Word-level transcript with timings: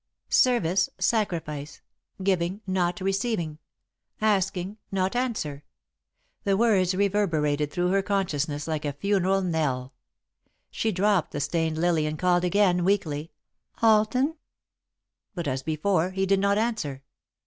"Service, 0.29 0.89
sacrifice. 0.97 1.79
Giving, 2.23 2.61
not 2.65 3.01
receiving; 3.01 3.59
asking, 4.19 4.77
not 4.91 5.15
answer." 5.15 5.63
The 6.43 6.57
words 6.57 6.95
reverberated 6.95 7.71
through 7.71 7.89
her 7.89 8.01
consciousness 8.01 8.67
like 8.67 8.83
a 8.83 8.93
funeral 8.93 9.43
knell. 9.43 9.93
She 10.71 10.91
dropped 10.91 11.33
the 11.33 11.39
stained 11.39 11.77
lily 11.77 12.07
and 12.07 12.17
called 12.17 12.43
again, 12.43 12.83
weakly: 12.83 13.31
"Alden!" 13.83 14.37
But, 15.35 15.47
as 15.47 15.61
before, 15.61 16.09
he 16.09 16.25
did 16.25 16.39
not 16.39 16.57
answer. 16.57 17.03